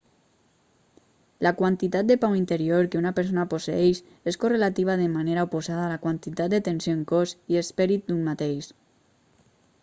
[1.47, 5.93] la quantitat de pau interior que una persona posseeix és correlativa de manera oposada a
[5.93, 8.73] la quantitat de tensió en cos i esperit d'un mateix